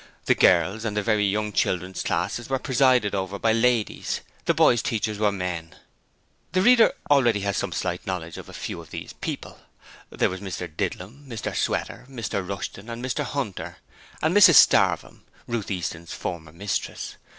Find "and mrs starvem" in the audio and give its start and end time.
14.23-15.21